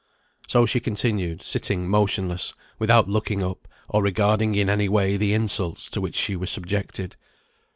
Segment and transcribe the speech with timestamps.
[0.47, 5.91] So she continued sitting motionless, without looking up, or regarding in any way the insults
[5.91, 7.15] to which she was subjected.